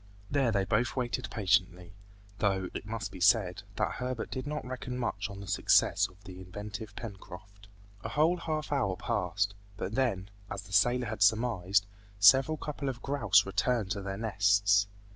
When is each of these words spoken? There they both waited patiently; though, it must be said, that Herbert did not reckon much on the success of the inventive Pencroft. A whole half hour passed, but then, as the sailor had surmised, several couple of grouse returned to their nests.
There 0.31 0.51
they 0.51 0.65
both 0.65 0.95
waited 0.95 1.29
patiently; 1.29 1.93
though, 2.39 2.69
it 2.73 2.87
must 2.87 3.11
be 3.11 3.19
said, 3.21 3.61
that 3.75 3.91
Herbert 3.97 4.31
did 4.31 4.47
not 4.47 4.65
reckon 4.65 4.97
much 4.97 5.29
on 5.29 5.41
the 5.41 5.47
success 5.47 6.07
of 6.09 6.23
the 6.23 6.39
inventive 6.41 6.95
Pencroft. 6.95 7.67
A 8.03 8.09
whole 8.09 8.37
half 8.37 8.71
hour 8.71 8.95
passed, 8.97 9.53
but 9.77 9.93
then, 9.93 10.31
as 10.49 10.63
the 10.63 10.73
sailor 10.73 11.05
had 11.05 11.21
surmised, 11.21 11.85
several 12.17 12.57
couple 12.57 12.89
of 12.89 13.03
grouse 13.03 13.45
returned 13.45 13.91
to 13.91 14.01
their 14.01 14.17
nests. 14.17 14.87